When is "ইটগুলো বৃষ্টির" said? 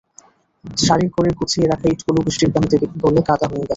1.89-2.53